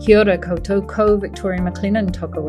[0.00, 2.40] Kia ora koutou ko Victoria McLennan toka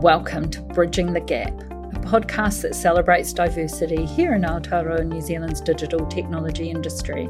[0.00, 5.60] Welcome to Bridging the Gap, a podcast that celebrates diversity here in Aotearoa, New Zealand's
[5.60, 7.28] digital technology industry.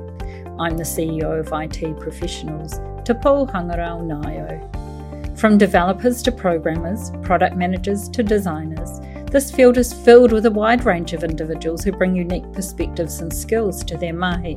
[0.60, 5.36] I'm the CEO of IT Professionals, Te Pou Hangarau Ngaio.
[5.36, 9.00] From developers to programmers, product managers to designers,
[9.32, 13.32] this field is filled with a wide range of individuals who bring unique perspectives and
[13.32, 14.56] skills to their mahi.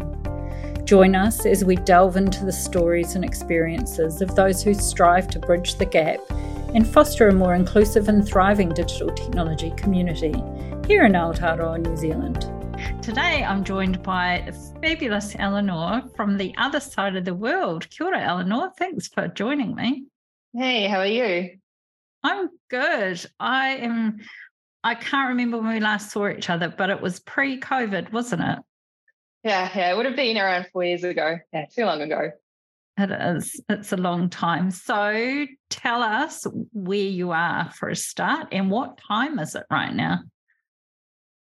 [0.86, 5.39] Join us as we delve into the stories and experiences of those who strive to
[5.39, 6.19] bridge the gap
[6.75, 10.36] and foster a more inclusive and thriving digital technology community
[10.86, 12.41] here in Aotearoa, New Zealand.
[13.01, 17.89] Today, I'm joined by the fabulous Elinor from the other side of the world.
[17.89, 18.69] Kia ora, Elinor.
[18.77, 20.04] Thanks for joining me.
[20.54, 21.57] Hey, how are you?
[22.21, 23.25] I'm good.
[23.39, 24.19] I am.
[24.83, 28.43] I can't remember when we last saw each other, but it was pre COVID, wasn't
[28.43, 28.60] it?
[29.45, 31.37] Yeah, yeah, it would have been around four years ago.
[31.54, 32.31] Yeah, too long ago.
[32.97, 33.61] It is.
[33.69, 34.71] It's a long time.
[34.71, 39.93] So tell us where you are for a start and what time is it right
[39.93, 40.21] now?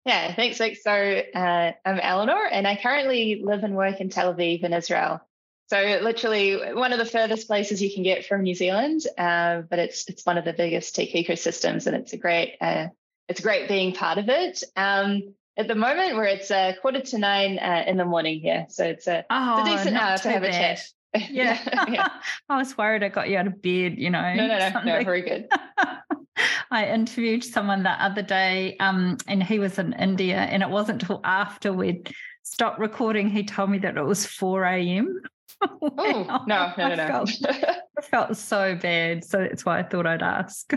[0.05, 0.79] Yeah, thanks, Vic.
[0.81, 5.21] So uh, I'm Elinor and I currently live and work in Tel Aviv in Israel.
[5.67, 9.81] So literally one of the furthest places you can get from New Zealand, uh, but
[9.81, 12.87] it's it's one of the biggest tech ecosystems and it's a great uh,
[13.29, 14.63] it's great being part of it.
[14.77, 18.41] Um, at the moment where it's a uh, quarter to nine uh, in the morning
[18.41, 18.67] here.
[18.71, 20.51] So it's a, oh, it's a oh, decent hour to have bad.
[20.51, 20.85] a chat.
[21.31, 21.59] Yeah.
[21.89, 22.09] yeah.
[22.51, 24.35] I was worried I got you out of bed, you know.
[24.35, 25.49] No, no, no, no very good.
[26.71, 31.03] I interviewed someone the other day, um, and he was in India, and it wasn't
[31.03, 35.23] until after we'd stopped recording, he told me that it was 4 a.m.
[35.63, 37.03] oh, no, no, no, no.
[37.03, 37.31] I felt,
[37.99, 39.25] I felt so bad.
[39.25, 40.73] So that's why I thought I'd ask.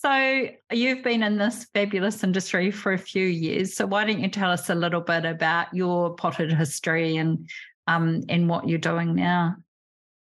[0.00, 3.74] So, you've been in this fabulous industry for a few years.
[3.74, 7.48] So, why don't you tell us a little bit about your potted history and
[7.88, 9.56] um, and what you're doing now?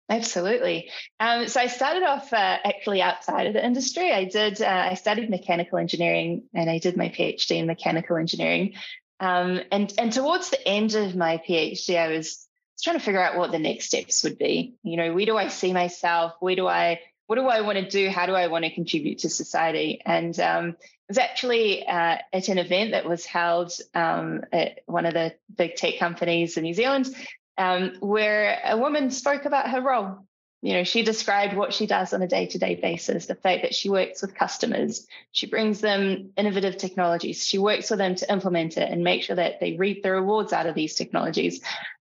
[0.09, 0.91] Absolutely.
[1.21, 4.11] Um, so I started off uh, actually outside of the industry.
[4.11, 4.63] I did.
[4.63, 8.75] Uh, I studied mechanical engineering, and I did my PhD in mechanical engineering.
[9.21, 12.49] Um, and and towards the end of my PhD, I was
[12.83, 14.77] trying to figure out what the next steps would be.
[14.83, 16.33] You know, where do I see myself?
[16.41, 18.09] Where do I what do I want to do?
[18.09, 20.01] How do I want to contribute to society?
[20.05, 20.77] And um, it
[21.09, 25.77] was actually uh, at an event that was held um, at one of the big
[25.77, 27.15] tech companies in New Zealand,
[27.59, 30.27] um, where a woman spoke about her role.
[30.63, 33.61] You know, she described what she does on a day to day basis, the fact
[33.61, 38.33] that she works with customers, she brings them innovative technologies, she works with them to
[38.33, 41.61] implement it and make sure that they reap the rewards out of these technologies.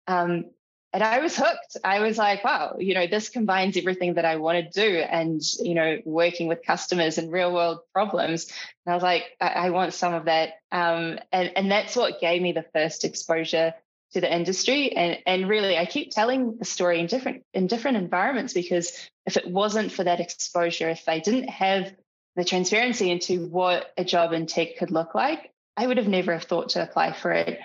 [0.06, 0.50] Um,
[0.94, 1.76] and I was hooked.
[1.82, 5.42] I was like, wow, you know, this combines everything that I want to do and,
[5.58, 8.46] you know, working with customers and real world problems.
[8.86, 10.50] And I was like, I, I want some of that.
[10.70, 13.74] Um, and, and that's what gave me the first exposure
[14.12, 14.92] to the industry.
[14.92, 18.92] And, and really, I keep telling the story in different, in different environments because
[19.26, 21.92] if it wasn't for that exposure, if I didn't have
[22.36, 26.34] the transparency into what a job in tech could look like, I would have never
[26.34, 27.58] have thought to apply for it.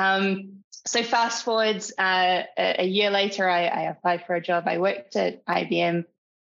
[0.00, 4.64] Um, so fast forwards uh, a year later, I, I, applied for a job.
[4.66, 6.04] I worked at IBM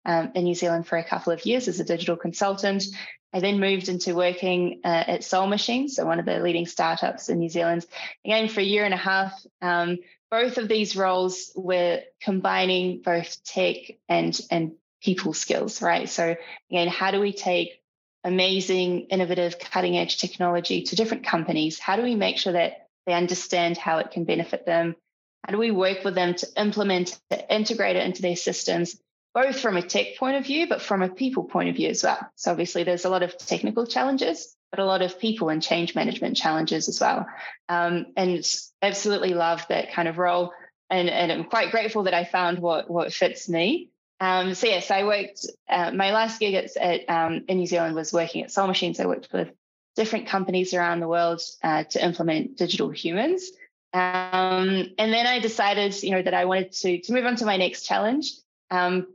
[0.05, 2.85] um, in New Zealand for a couple of years as a digital consultant.
[3.33, 7.31] I then moved into working uh, at Soul Machine, so one of the leading startups
[7.31, 7.85] in New Zealand,
[8.25, 9.33] again for a year and a half.
[9.61, 9.99] Um,
[10.31, 13.77] both of these roles were combining both tech
[14.09, 14.73] and and
[15.03, 16.09] people skills, right?
[16.09, 16.37] So
[16.71, 17.83] again, how do we take
[18.23, 21.81] amazing, innovative, cutting edge technology to different companies?
[21.81, 24.97] How do we make sure that they understand how it can benefit them.
[25.45, 29.01] How do we work with them to implement to integrate it into their systems,
[29.35, 32.03] both from a tech point of view, but from a people point of view as
[32.03, 32.19] well?
[32.37, 35.95] So obviously there's a lot of technical challenges, but a lot of people and change
[35.95, 37.27] management challenges as well.
[37.69, 38.45] Um, and
[38.81, 40.53] absolutely love that kind of role.
[40.89, 43.91] And, and I'm quite grateful that I found what, what fits me.
[44.21, 45.47] Um, so yes, I worked.
[45.69, 49.01] Uh, my last gig at, at um, in New Zealand was working at Soul Machines.
[49.01, 49.51] I worked with
[49.97, 53.51] different companies around the world uh, to implement digital humans.
[53.93, 57.45] Um, and then I decided, you know, that I wanted to to move on to
[57.45, 58.33] my next challenge.
[58.71, 59.09] Um,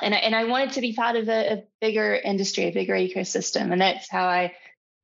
[0.00, 2.94] and I, and I wanted to be part of a, a bigger industry, a bigger
[2.94, 4.54] ecosystem, and that's how I.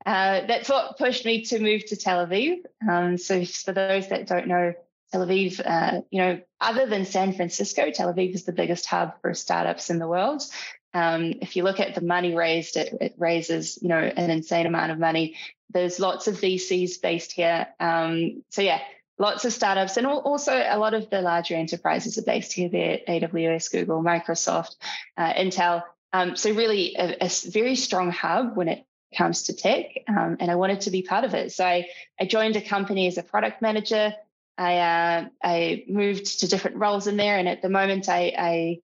[0.07, 2.61] Uh, that's what pushed me to move to Tel Aviv.
[2.89, 4.73] Um, so for those that don't know,
[5.13, 9.21] Tel Aviv, uh, you know, other than San Francisco, Tel Aviv is the biggest hub
[9.21, 10.43] for startups in the world.
[10.93, 14.67] Um, if you look at the money raised, it, it, raises you know an insane
[14.67, 15.37] amount of money.
[15.73, 17.69] There's lots of VCs based here.
[17.79, 18.81] Um, so yeah,
[19.19, 22.69] lots of startups, and also a lot of the larger enterprises are based here.
[22.69, 24.77] There, AWS, Google, Microsoft,
[25.17, 25.83] uh, Intel.
[26.13, 28.85] Um, so really, a, a, very strong hub when it
[29.17, 31.53] comes to tech, um, and I wanted to be part of it.
[31.53, 31.87] So I,
[32.19, 34.15] I joined a company as a product manager.
[34.59, 38.81] I uh, I moved to different roles in there, and at the moment, I, I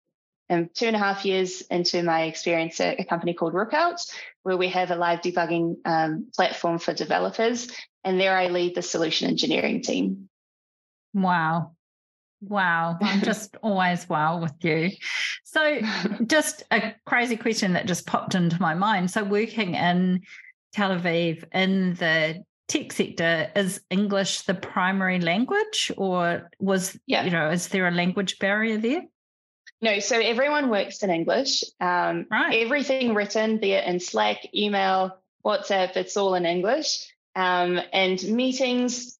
[0.48, 4.08] am two and a half years into my experience at a company called Rookout,
[4.43, 7.69] where we have a live debugging um, platform for developers.
[8.04, 10.28] And there I lead the solution engineering team.
[11.12, 11.72] Wow.
[12.40, 12.98] Wow.
[13.00, 14.90] I'm just always wow with you.
[15.44, 15.81] So,
[16.26, 19.10] just a crazy question that just popped into my mind.
[19.10, 20.22] So, working in
[20.72, 27.25] Tel Aviv in the tech sector, is English the primary language or was, yeah.
[27.25, 29.02] you know, is there a language barrier there?
[29.82, 31.64] No, so everyone works in English.
[31.81, 32.62] Um, right.
[32.62, 37.12] Everything written, be it in Slack, email, WhatsApp, it's all in English.
[37.34, 39.19] Um, and meetings,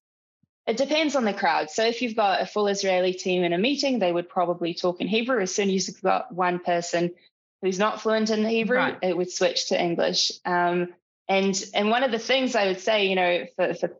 [0.65, 1.69] it depends on the crowd.
[1.69, 4.99] So if you've got a full Israeli team in a meeting, they would probably talk
[4.99, 5.41] in Hebrew.
[5.41, 7.11] As soon as you've got one person
[7.61, 8.97] who's not fluent in Hebrew, right.
[9.01, 10.31] it would switch to English.
[10.43, 10.93] Um,
[11.29, 13.91] and and one of the things I would say, you know, for, for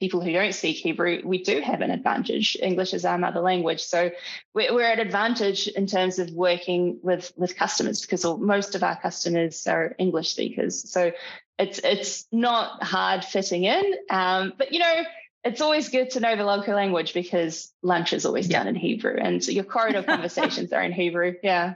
[0.00, 2.56] people who don't speak Hebrew, we do have an advantage.
[2.60, 4.10] English is our mother language, so
[4.54, 8.96] we're, we're at advantage in terms of working with with customers because most of our
[8.96, 10.90] customers are English speakers.
[10.90, 11.12] So
[11.58, 15.02] it's it's not hard fitting in, um, but you know.
[15.44, 18.58] It's always good to know the local language because lunch is always yeah.
[18.58, 21.34] done in Hebrew and your corridor conversations are in Hebrew.
[21.44, 21.74] Yeah.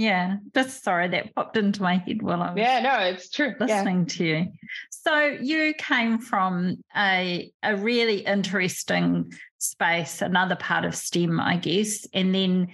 [0.00, 3.54] Yeah, just sorry that popped into my head while I was yeah, no, it's true.
[3.60, 4.14] Listening yeah.
[4.14, 4.46] to you.
[4.88, 12.06] So you came from a a really interesting space, another part of STEM, I guess,
[12.14, 12.68] and then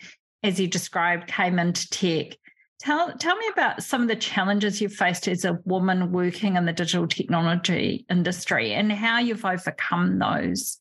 [0.44, 2.38] as you described, came into tech.
[2.78, 6.64] Tell tell me about some of the challenges you've faced as a woman working in
[6.64, 10.79] the digital technology industry and how you've overcome those.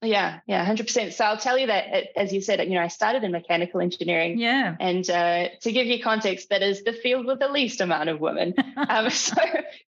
[0.00, 1.12] Yeah, yeah, hundred percent.
[1.14, 4.38] So I'll tell you that, as you said, you know, I started in mechanical engineering.
[4.38, 4.76] Yeah.
[4.78, 8.20] And uh, to give you context, that is the field with the least amount of
[8.20, 8.54] women.
[8.76, 9.34] um, so,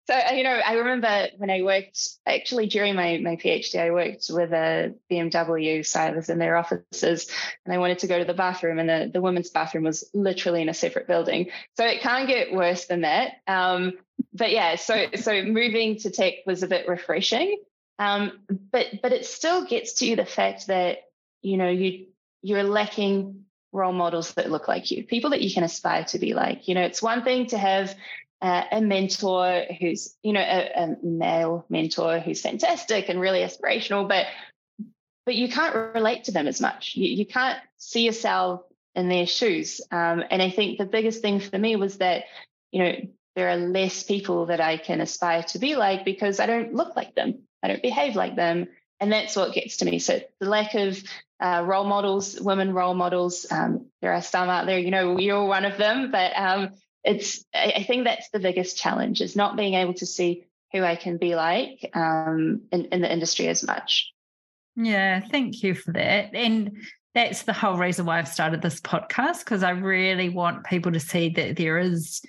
[0.07, 4.27] so you know, I remember when I worked actually during my my PhD, I worked
[4.29, 5.87] with a BMW.
[5.87, 7.31] So I was in their offices,
[7.65, 10.61] and I wanted to go to the bathroom, and the the women's bathroom was literally
[10.61, 11.49] in a separate building.
[11.79, 13.37] So it can't get worse than that.
[13.49, 13.95] Um,
[14.35, 17.57] but yeah, so so moving to tech was a bit refreshing.
[17.99, 18.41] Um,
[18.73, 20.99] but but it still gets to the fact that
[21.43, 22.07] you know you
[22.43, 26.35] you're lacking role models that look like you, people that you can aspire to be
[26.35, 26.69] like.
[26.69, 27.95] You know, it's one thing to have
[28.41, 34.09] uh, a mentor who's you know a, a male mentor who's fantastic and really aspirational,
[34.09, 34.27] but
[35.25, 36.97] but you can't relate to them as much.
[36.97, 38.63] You, you can't see yourself
[38.95, 39.81] in their shoes.
[39.91, 42.25] Um, and I think the biggest thing for me was that,
[42.71, 42.93] you know,
[43.35, 46.95] there are less people that I can aspire to be like because I don't look
[46.95, 47.44] like them.
[47.65, 48.69] I don't behave like them.
[49.01, 49.99] And that's what gets to me.
[49.99, 51.03] So the lack of
[51.41, 55.47] uh, role models, women role models, um, there are some out there, you know, you're
[55.47, 56.71] one of them, but um,
[57.03, 60.97] it's, I, think that's the biggest challenge is not being able to see who I
[60.97, 64.13] can be like um, in, in the industry as much.
[64.77, 66.35] Yeah, thank you for that.
[66.35, 66.79] And
[67.15, 71.01] that's the whole reason why I've started this podcast because I really want people to
[71.01, 72.23] see that there is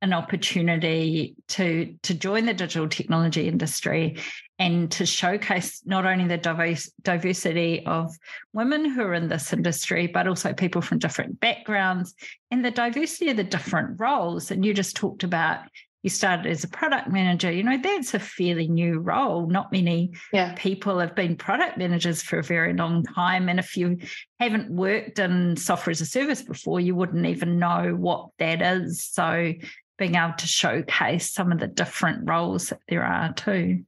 [0.00, 4.16] an opportunity to to join the digital technology industry
[4.58, 8.14] and to showcase not only the diverse, diversity of
[8.52, 12.14] women who are in this industry, but also people from different backgrounds
[12.50, 14.50] and the diversity of the different roles.
[14.50, 15.60] And you just talked about
[16.02, 17.50] you started as a product manager.
[17.50, 19.48] You know, that's a fairly new role.
[19.48, 20.54] Not many yeah.
[20.56, 23.48] people have been product managers for a very long time.
[23.48, 23.98] And if you
[24.38, 29.04] haven't worked in software as a service before, you wouldn't even know what that is.
[29.04, 29.54] So
[29.98, 33.84] being able to showcase some of the different roles that there are too.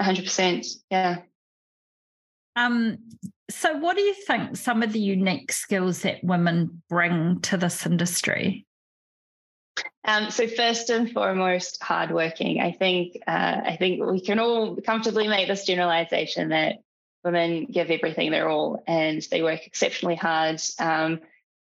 [0.00, 0.66] 100%.
[0.90, 1.18] Yeah.
[2.56, 2.98] Um,
[3.48, 7.86] so, what do you think some of the unique skills that women bring to this
[7.86, 8.66] industry?
[10.04, 12.60] Um, so first and foremost, hardworking.
[12.60, 16.78] I think uh, I think we can all comfortably make this generalization that
[17.24, 20.60] women give everything their all and they work exceptionally hard.
[20.78, 21.20] Um,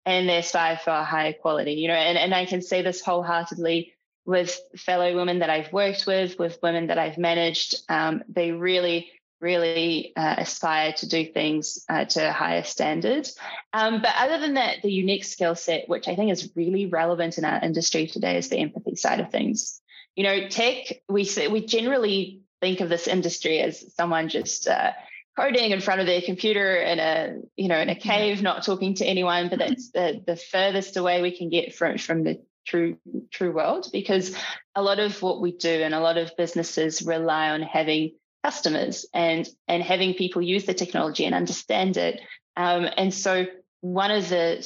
[0.07, 3.93] and they strive for higher quality, you know, and, and I can say this wholeheartedly
[4.25, 7.77] with fellow women that I've worked with, with women that I've managed.
[7.89, 9.11] Um, they really,
[9.41, 13.29] really uh, aspire to do things uh, to a higher standard.
[13.73, 17.39] Um, but other than that, the unique skill set, which I think is really relevant
[17.39, 19.81] in our industry today, is the empathy side of things.
[20.17, 24.93] You know, tech, we, we generally think of this industry as someone just uh,
[25.37, 28.95] coding in front of their computer in a you know in a cave not talking
[28.95, 32.97] to anyone but that's the the furthest away we can get from from the true
[33.31, 34.37] true world because
[34.77, 38.13] a lot of what we do and a lot of businesses rely on having
[38.45, 42.21] customers and and having people use the technology and understand it.
[42.57, 43.47] Um, and so
[43.81, 44.65] one of the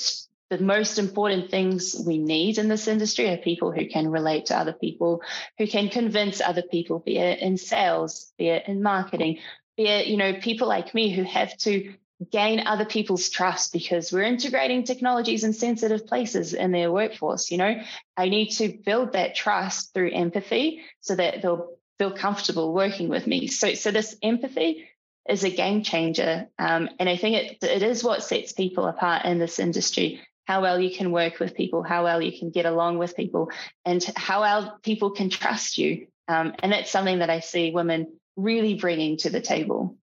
[0.50, 4.56] the most important things we need in this industry are people who can relate to
[4.56, 5.22] other people,
[5.58, 9.38] who can convince other people, be it in sales, be it in marketing,
[9.76, 11.94] be it, you know, people like me who have to
[12.30, 17.50] gain other people's trust because we're integrating technologies in sensitive places in their workforce.
[17.50, 17.80] You know,
[18.16, 23.26] I need to build that trust through empathy so that they'll feel comfortable working with
[23.26, 23.48] me.
[23.48, 24.88] So, so this empathy
[25.28, 26.48] is a game changer.
[26.58, 30.60] Um, and I think it, it is what sets people apart in this industry how
[30.60, 33.50] well you can work with people, how well you can get along with people,
[33.84, 36.06] and how well people can trust you.
[36.28, 39.96] Um, and that's something that I see women really bringing to the table.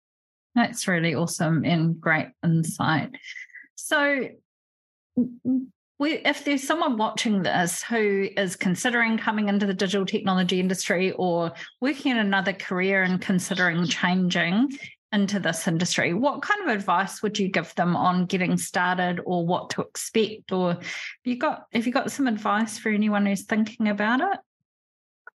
[0.55, 3.12] That's really awesome and great insight.
[3.75, 4.29] So,
[6.01, 11.12] we, if there's someone watching this who is considering coming into the digital technology industry
[11.12, 14.70] or working in another career and considering changing
[15.12, 19.46] into this industry, what kind of advice would you give them on getting started or
[19.46, 20.51] what to expect?
[20.51, 20.84] Or have
[21.24, 24.39] you got have you got some advice for anyone who's thinking about it?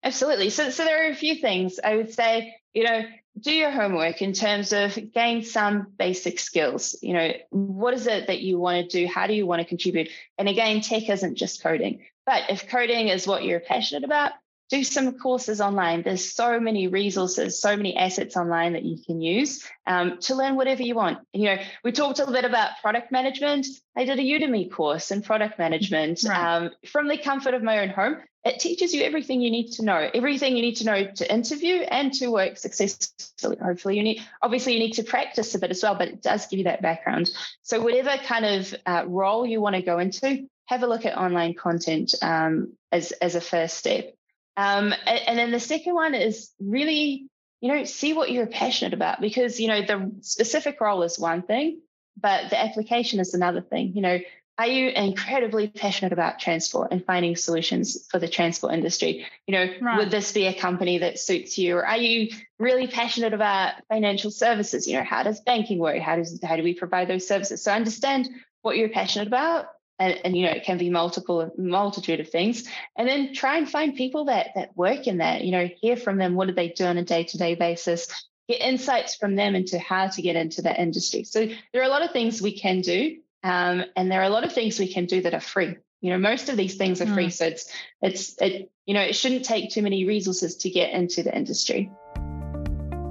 [0.04, 0.50] Absolutely.
[0.50, 3.02] So so there are a few things I would say, you know,
[3.38, 6.96] do your homework in terms of gain some basic skills.
[7.02, 9.06] You know, what is it that you want to do?
[9.06, 10.10] How do you want to contribute?
[10.38, 12.04] And again, tech isn't just coding.
[12.26, 14.32] But if coding is what you're passionate about,
[14.72, 16.02] do some courses online.
[16.02, 20.56] There's so many resources, so many assets online that you can use um, to learn
[20.56, 21.18] whatever you want.
[21.34, 23.66] You know, we talked a little bit about product management.
[23.94, 26.56] I did a Udemy course in product management right.
[26.56, 28.16] um, from the comfort of my own home.
[28.44, 31.76] It teaches you everything you need to know, everything you need to know to interview
[31.76, 33.56] and to work successfully.
[33.62, 36.46] Hopefully, you need obviously you need to practice a bit as well, but it does
[36.48, 37.30] give you that background.
[37.62, 41.16] So, whatever kind of uh, role you want to go into, have a look at
[41.16, 44.12] online content um, as as a first step.
[44.56, 47.28] Um, and, and then the second one is really,
[47.60, 51.42] you know, see what you're passionate about because, you know, the specific role is one
[51.42, 51.80] thing,
[52.20, 53.92] but the application is another thing.
[53.94, 54.18] You know,
[54.58, 59.26] are you incredibly passionate about transport and finding solutions for the transport industry?
[59.46, 59.98] You know, right.
[59.98, 61.76] would this be a company that suits you?
[61.76, 62.28] Or are you
[62.58, 64.86] really passionate about financial services?
[64.86, 65.98] You know, how does banking work?
[65.98, 67.64] How does how do we provide those services?
[67.64, 68.28] So understand
[68.60, 69.66] what you're passionate about
[69.98, 73.68] and, and, you know it can be multiple multitude of things and then try and
[73.68, 76.68] find people that that work in that you know hear from them what do they
[76.68, 78.08] do on a day-to-day basis
[78.48, 81.88] get insights from them into how to get into that industry so there are a
[81.88, 84.92] lot of things we can do um, and there are a lot of things we
[84.92, 85.76] can do that are free.
[86.00, 87.32] You know most of these things are free mm.
[87.32, 91.22] so it's it's it you know it shouldn't take too many resources to get into
[91.22, 91.90] the industry.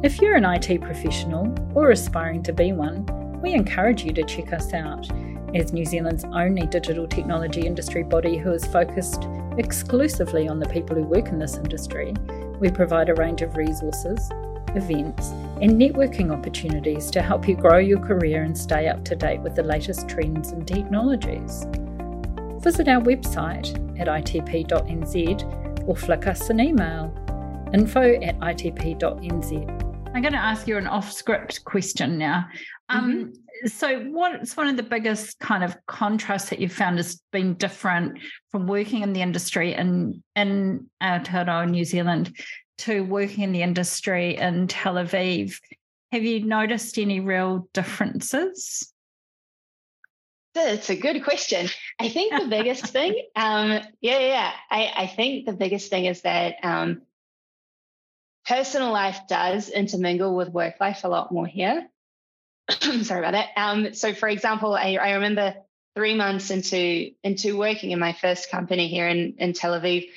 [0.04, 3.06] If you're an IT professional or aspiring to be one
[3.42, 5.08] we encourage you to check us out.
[5.56, 10.96] As New Zealand's only digital technology industry body who is focused exclusively on the people
[10.96, 12.14] who work in this industry,
[12.60, 14.30] we provide a range of resources,
[14.75, 15.30] events,
[15.62, 19.56] and networking opportunities to help you grow your career and stay up to date with
[19.56, 21.66] the latest trends and technologies.
[22.62, 27.13] Visit our website at itp.nz or flick us an email
[27.74, 29.82] info at itp.nz.
[30.13, 32.46] I'm going to ask you an off script question now.
[32.90, 33.32] Um, mm-hmm
[33.66, 38.20] so what's one of the biggest kind of contrasts that you've found has been different
[38.50, 42.36] from working in the industry in in Aotearoa, New Zealand,
[42.82, 45.60] to working in the industry in Tel Aviv?
[46.12, 48.92] Have you noticed any real differences?
[50.54, 51.70] That's a good question.
[52.00, 56.22] I think the biggest thing, um, yeah, yeah, I, I think the biggest thing is
[56.22, 57.04] that um,
[58.46, 61.88] personal life does intermingle with work life a lot more here.
[63.04, 63.50] sorry about that.
[63.56, 65.56] Um, so, for example, I, I remember
[65.96, 70.10] three months into into working in my first company here in in Tel Aviv,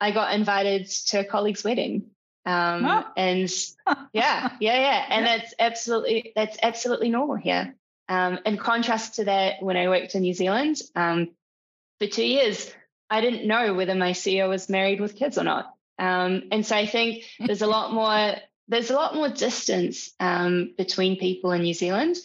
[0.00, 2.10] I got invited to a colleague's wedding.
[2.44, 3.04] Um, oh.
[3.16, 3.50] and
[4.12, 5.36] yeah, yeah, yeah, and yeah.
[5.36, 7.74] that's absolutely that's absolutely normal here.
[8.08, 11.30] Um, in contrast to that, when I worked in New Zealand um,
[12.00, 12.72] for two years,
[13.08, 15.74] I didn't know whether my CEO was married with kids or not.
[15.98, 18.34] Um, and so I think there's a lot more
[18.68, 22.16] there's a lot more distance um, between people in New Zealand,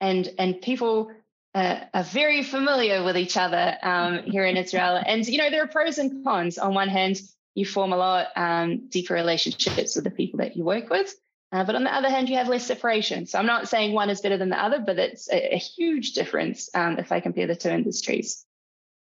[0.00, 1.10] and and people
[1.54, 5.00] uh, are very familiar with each other um, here in Israel.
[5.04, 6.58] And you know there are pros and cons.
[6.58, 7.20] On one hand,
[7.54, 11.14] you form a lot um, deeper relationships with the people that you work with.
[11.52, 13.26] Uh, but on the other hand, you have less separation.
[13.26, 16.12] So I'm not saying one is better than the other, but it's a, a huge
[16.12, 18.44] difference um, if I compare the two industries.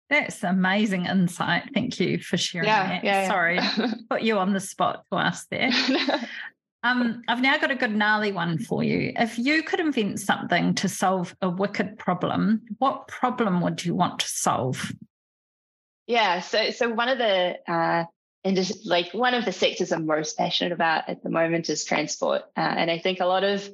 [0.08, 1.64] That's amazing insight.
[1.74, 3.04] Thank you for sharing yeah, that.
[3.04, 3.60] Yeah, Sorry,
[4.10, 5.70] put you on the spot to ask there.
[6.84, 9.12] Um, I've now got a good gnarly one for you.
[9.16, 14.20] If you could invent something to solve a wicked problem, what problem would you want
[14.20, 14.92] to solve?
[16.06, 18.04] Yeah, so so one of the uh,
[18.44, 21.84] and just like one of the sectors I'm most passionate about at the moment is
[21.84, 23.68] transport, uh, and I think a lot of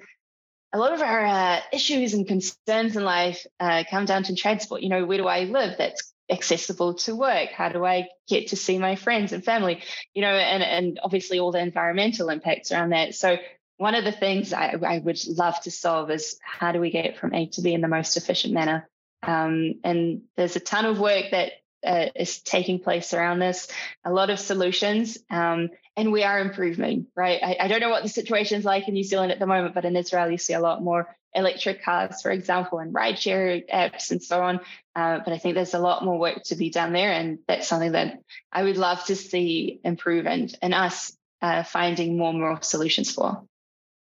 [0.72, 4.82] a lot of our uh, issues and concerns in life uh, come down to transport.
[4.82, 5.76] You know, where do I live?
[5.78, 7.50] That's accessible to work?
[7.50, 9.82] How do I get to see my friends and family?
[10.14, 13.14] You know, and and obviously all the environmental impacts around that.
[13.14, 13.38] So
[13.76, 17.18] one of the things I, I, would love to solve is how do we get
[17.18, 18.88] from A to B in the most efficient manner?
[19.22, 21.52] Um, and there's a ton of work that
[21.84, 23.68] uh, is taking place around this,
[24.04, 27.40] a lot of solutions, um, and we are improving, right?
[27.42, 29.74] I, I, don't know what the situation is like in New Zealand at the moment,
[29.74, 34.10] but in Israel, you see a lot more electric cars, for example, and rideshare apps
[34.10, 34.60] and so on.
[34.96, 37.68] Uh, but I think there's a lot more work to be done there, and that's
[37.68, 38.18] something that
[38.52, 43.12] I would love to see improve and, and us uh, finding more and more solutions
[43.12, 43.42] for.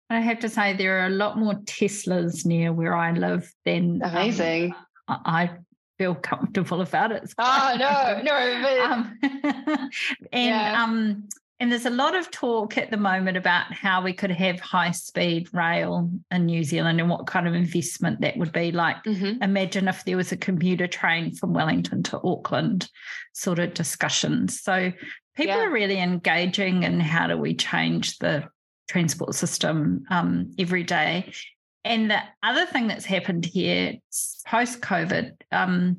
[0.10, 4.02] I have to say, there are a lot more Teslas near where I live than
[4.02, 4.74] um, amazing.
[4.74, 5.50] Um, I
[5.98, 7.34] feel comfortable about it.
[7.38, 9.20] Oh no, no, but, um,
[10.32, 10.84] and yeah.
[10.84, 11.28] um,
[11.60, 14.92] and there's a lot of talk at the moment about how we could have high
[14.92, 18.72] speed rail in New Zealand and what kind of investment that would be.
[18.72, 19.42] Like, mm-hmm.
[19.42, 22.90] imagine if there was a commuter train from Wellington to Auckland,
[23.34, 24.62] sort of discussions.
[24.62, 24.94] So
[25.36, 25.64] people yeah.
[25.64, 28.48] are really engaging in how do we change the
[28.88, 31.32] transport system um, every day.
[31.88, 33.94] And the other thing that's happened here
[34.46, 35.98] post COVID um,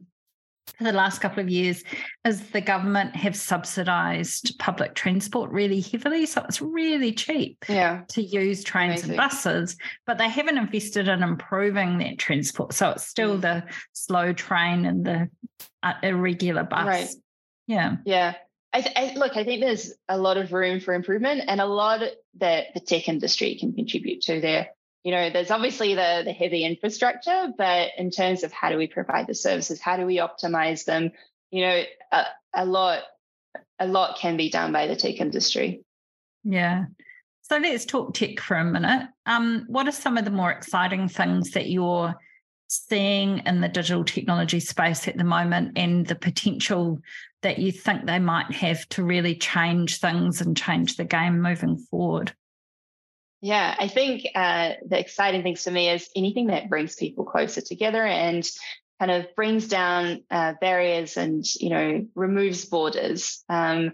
[0.76, 1.82] for the last couple of years
[2.26, 6.26] is the government have subsidized public transport really heavily.
[6.26, 8.02] So it's really cheap yeah.
[8.08, 9.10] to use trains Amazing.
[9.10, 9.76] and buses,
[10.06, 12.74] but they haven't invested in improving that transport.
[12.74, 13.40] So it's still mm.
[13.40, 13.64] the
[13.94, 15.30] slow train and the
[15.82, 16.86] uh, irregular bus.
[16.86, 17.08] Right.
[17.66, 17.96] Yeah.
[18.04, 18.34] Yeah.
[18.74, 21.66] I, th- I, look, I think there's a lot of room for improvement and a
[21.66, 22.02] lot
[22.38, 24.68] that the tech industry can contribute to there.
[25.04, 28.88] You know, there's obviously the, the heavy infrastructure, but in terms of how do we
[28.88, 31.12] provide the services, how do we optimize them,
[31.50, 32.24] you know, a,
[32.54, 33.02] a lot,
[33.78, 35.82] a lot can be done by the tech industry.
[36.44, 36.86] Yeah.
[37.42, 39.08] So let's talk tech for a minute.
[39.24, 42.14] Um, what are some of the more exciting things that you're
[42.66, 46.98] seeing in the digital technology space at the moment and the potential
[47.42, 51.78] that you think they might have to really change things and change the game moving
[51.90, 52.34] forward?
[53.40, 57.60] Yeah, I think uh, the exciting things for me is anything that brings people closer
[57.60, 58.48] together and
[58.98, 63.44] kind of brings down uh, barriers and you know removes borders.
[63.48, 63.92] Um,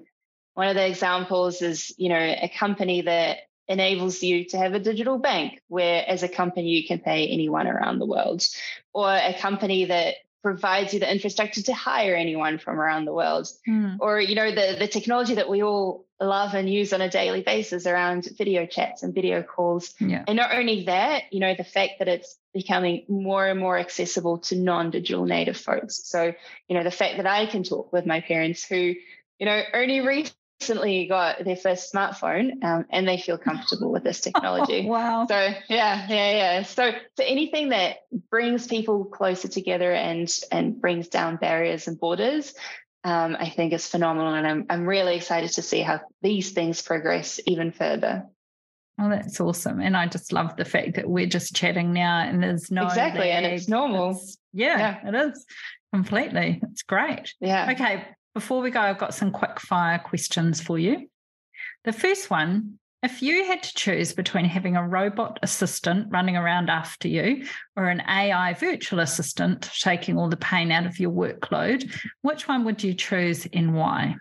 [0.55, 3.39] one of the examples is you know a company that
[3.69, 7.67] enables you to have a digital bank where as a company you can pay anyone
[7.67, 8.43] around the world
[8.93, 13.49] or a company that provides you the infrastructure to hire anyone from around the world
[13.67, 13.97] mm.
[13.99, 17.41] or you know the the technology that we all love and use on a daily
[17.41, 20.23] basis around video chats and video calls yeah.
[20.29, 24.37] and not only that you know the fact that it's becoming more and more accessible
[24.37, 26.35] to non-digital native folks so
[26.69, 28.95] you know the fact that i can talk with my parents who
[29.39, 30.03] you know only
[30.61, 34.85] recently got their first smartphone um, and they feel comfortable with this technology.
[34.87, 35.27] Oh, wow.
[35.29, 35.37] So
[35.69, 36.63] yeah, yeah, yeah.
[36.63, 37.99] So so anything that
[38.31, 42.55] brings people closer together and and brings down barriers and borders,
[43.03, 44.35] um, I think is phenomenal.
[44.35, 48.25] And I'm I'm really excited to see how these things progress even further.
[49.01, 49.81] Oh, that's awesome.
[49.81, 53.31] And I just love the fact that we're just chatting now and there's no Exactly.
[53.31, 54.13] And it's normal.
[54.13, 55.45] It's, yeah, yeah, it is
[55.93, 56.61] completely.
[56.71, 57.35] It's great.
[57.41, 57.73] Yeah.
[57.73, 58.05] Okay.
[58.35, 61.09] Before we go, I've got some quick fire questions for you.
[61.85, 66.71] The first one if you had to choose between having a robot assistant running around
[66.71, 67.45] after you
[67.77, 72.65] or an AI virtual assistant taking all the pain out of your workload, which one
[72.65, 74.17] would you choose and why?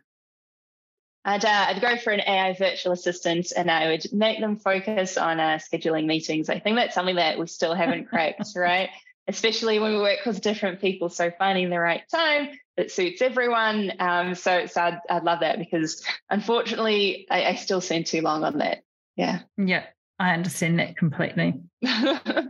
[1.23, 5.17] I'd, uh, I'd go for an AI virtual assistant and I would make them focus
[5.17, 6.49] on uh, scheduling meetings.
[6.49, 8.89] I think that's something that we still haven't cracked, right?
[9.29, 11.07] Especially when we work with different people.
[11.07, 13.91] So finding the right time that suits everyone.
[13.99, 18.43] Um, so so I'd, I'd, love that because unfortunately, I, I still spend too long
[18.43, 18.83] on that.
[19.15, 19.39] Yeah.
[19.57, 19.85] Yeah,
[20.19, 21.61] I understand that completely.
[21.81, 22.49] now,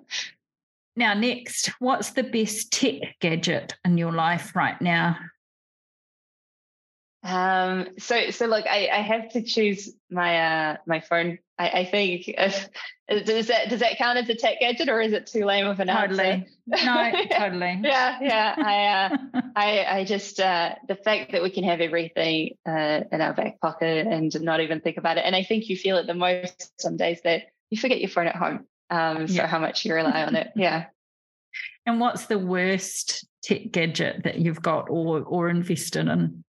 [0.96, 5.18] next, what's the best tech gadget in your life right now?
[7.24, 11.40] Um, so so look, I, I have to choose my uh my phone.
[11.58, 12.70] I, I think if,
[13.26, 15.80] does that does that count as a tech gadget or is it too lame of
[15.80, 16.24] an totally.
[16.26, 16.50] answer?
[16.68, 17.80] No, totally.
[17.84, 18.56] yeah, yeah.
[18.58, 18.86] I
[19.38, 23.34] uh, I I just uh the fact that we can have everything uh in our
[23.34, 25.24] back pocket and not even think about it.
[25.26, 28.28] And I think you feel it the most some days that you forget your phone
[28.28, 28.66] at home.
[28.90, 29.48] Um so yeah.
[29.48, 30.52] how much you rely on it.
[30.58, 30.88] Yeah.
[31.86, 36.44] And what's the worst tech gadget that you've got or or invested in?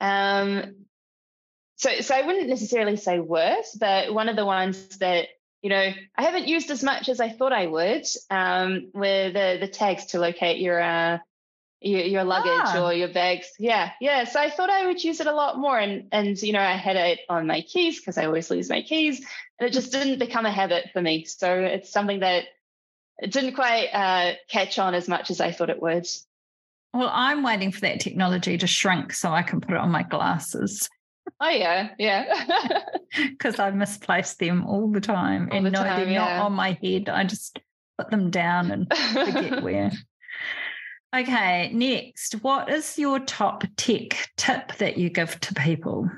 [0.00, 0.74] Um,
[1.76, 5.28] so, so I wouldn't necessarily say worse, but one of the ones that
[5.62, 9.58] you know I haven't used as much as I thought I would um, were the
[9.60, 11.18] the tags to locate your uh,
[11.80, 12.84] your, your luggage ah.
[12.84, 13.46] or your bags.
[13.58, 14.24] Yeah, yeah.
[14.24, 16.76] So I thought I would use it a lot more, and and you know I
[16.76, 19.24] had it on my keys because I always lose my keys,
[19.58, 21.24] and it just didn't become a habit for me.
[21.24, 22.44] So it's something that
[23.18, 26.06] it didn't quite uh, catch on as much as I thought it would.
[26.94, 30.02] Well, I'm waiting for that technology to shrink so I can put it on my
[30.02, 30.88] glasses.
[31.40, 32.44] Oh yeah, yeah.
[33.16, 36.36] Because I misplace them all the time all and the no, time, they're yeah.
[36.36, 37.08] not on my head.
[37.08, 37.58] I just
[37.96, 39.90] put them down and forget where.
[41.14, 46.10] Okay, next, what is your top tech tip that you give to people?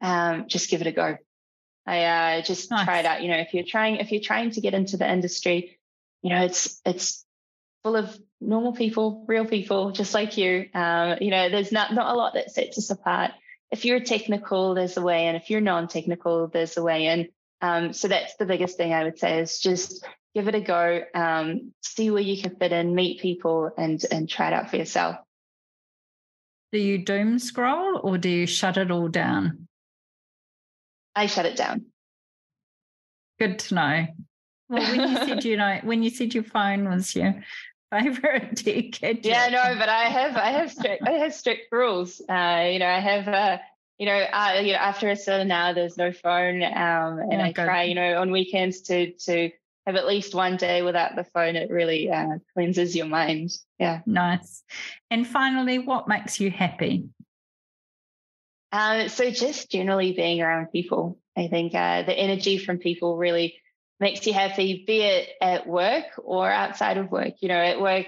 [0.00, 1.16] Um, just give it a go.
[1.86, 2.84] I uh, just nice.
[2.84, 3.22] try it out.
[3.22, 5.78] You know, if you're trying, if you're trying to get into the industry,
[6.22, 7.24] you know, it's it's
[7.84, 10.68] full of normal people, real people, just like you.
[10.74, 13.32] Um, you know, there's not not a lot that sets us apart.
[13.70, 15.34] If you're technical, there's a way in.
[15.34, 17.28] If you're non-technical, there's a way in.
[17.60, 21.02] Um, so that's the biggest thing I would say is just give it a go,
[21.14, 24.76] um, see where you can fit in, meet people, and and try it out for
[24.76, 25.16] yourself.
[26.70, 29.68] Do you doom scroll or do you shut it all down?
[31.14, 31.86] I shut it down.
[33.38, 34.06] Good to know.
[34.68, 37.42] Well, when you said you know, when you said your phone was your
[37.92, 39.24] favorite tech gadget.
[39.24, 42.20] Yeah, no, but I have I have strict I have strict rules.
[42.20, 43.58] Uh, you know, I have uh,
[43.98, 47.44] you know, uh, you know, after a certain hour, there's no phone, um, and oh,
[47.44, 49.50] I try, you know, on weekends to to
[49.86, 51.56] have at least one day without the phone.
[51.56, 53.50] It really uh, cleanses your mind.
[53.78, 54.62] Yeah, nice.
[55.10, 57.08] And finally, what makes you happy?
[58.70, 61.18] Uh, so just generally being around people.
[61.36, 63.56] I think uh, the energy from people really
[64.00, 67.34] makes you happy, be it at work or outside of work.
[67.40, 68.06] You know, at work,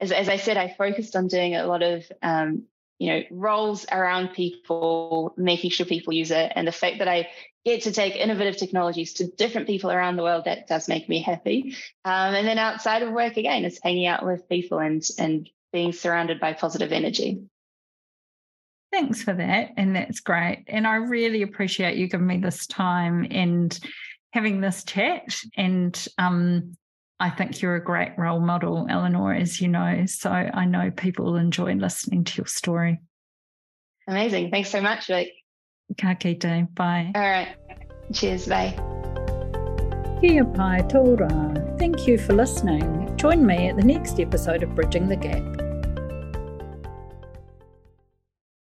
[0.00, 2.64] as, as I said, I focused on doing a lot of, um,
[2.98, 6.52] you know, roles around people, making sure people use it.
[6.54, 7.28] And the fact that I
[7.64, 11.22] get to take innovative technologies to different people around the world, that does make me
[11.22, 11.76] happy.
[12.04, 15.92] Um, and then outside of work, again, it's hanging out with people and, and being
[15.92, 17.42] surrounded by positive energy.
[18.90, 19.72] Thanks for that.
[19.76, 20.64] And that's great.
[20.66, 23.78] And I really appreciate you giving me this time and
[24.32, 25.36] having this chat.
[25.56, 26.76] And um,
[27.20, 30.04] I think you're a great role model, Elinor, as you know.
[30.06, 33.00] So I know people will enjoy listening to your story.
[34.06, 34.50] Amazing.
[34.50, 35.32] Thanks so much, Vic.
[35.98, 36.74] Ka kite.
[36.74, 37.12] Bye.
[37.14, 37.56] All right.
[38.12, 38.46] Cheers.
[38.46, 38.74] Bye.
[40.20, 41.78] Kia pai tōra.
[41.78, 43.16] Thank you for listening.
[43.16, 45.67] Join me at the next episode of Bridging the Gap.